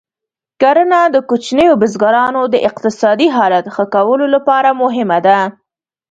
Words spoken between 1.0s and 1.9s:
د کوچنیو